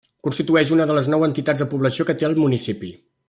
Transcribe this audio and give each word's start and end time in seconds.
Constitueix 0.27 0.71
una 0.77 0.87
de 0.91 0.95
les 0.99 1.09
nou 1.15 1.27
entitats 1.27 1.63
de 1.65 1.69
població 1.75 2.07
que 2.09 2.17
té 2.23 2.29
el 2.31 2.39
municipi. 2.45 2.93